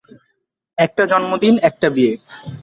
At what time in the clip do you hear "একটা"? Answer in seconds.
0.77-1.03, 1.61-1.87